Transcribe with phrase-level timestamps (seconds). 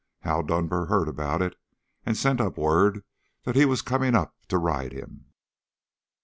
[0.21, 1.53] Hal Dunbar heard about it
[2.07, 3.03] and sent up word
[3.43, 5.31] that he was coming up to ride him."